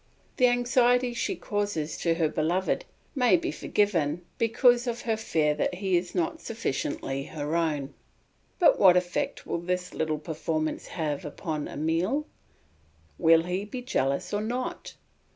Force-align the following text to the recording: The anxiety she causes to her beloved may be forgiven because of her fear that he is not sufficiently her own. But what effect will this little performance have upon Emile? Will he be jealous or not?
The 0.37 0.47
anxiety 0.47 1.13
she 1.13 1.35
causes 1.35 1.95
to 1.97 2.15
her 2.15 2.27
beloved 2.27 2.85
may 3.13 3.37
be 3.37 3.51
forgiven 3.51 4.23
because 4.39 4.87
of 4.87 5.01
her 5.03 5.15
fear 5.15 5.53
that 5.53 5.75
he 5.75 5.95
is 5.95 6.15
not 6.15 6.41
sufficiently 6.41 7.25
her 7.25 7.55
own. 7.55 7.93
But 8.57 8.79
what 8.79 8.97
effect 8.97 9.45
will 9.45 9.59
this 9.59 9.93
little 9.93 10.17
performance 10.17 10.87
have 10.87 11.23
upon 11.23 11.67
Emile? 11.67 12.25
Will 13.19 13.43
he 13.43 13.63
be 13.63 13.83
jealous 13.83 14.33
or 14.33 14.41
not? 14.41 14.95